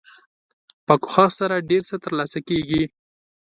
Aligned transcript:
په 0.85 0.93
کوښښ 1.03 1.29
سره 1.39 1.65
ډیر 1.69 1.81
څه 1.89 1.95
تر 2.03 2.11
لاسه 2.19 2.39
کیږي. 2.47 2.83